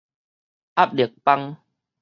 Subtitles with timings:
[0.77, 1.57] 壓力枋